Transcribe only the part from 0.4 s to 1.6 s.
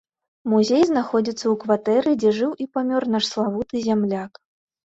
Музей знаходзіцца ў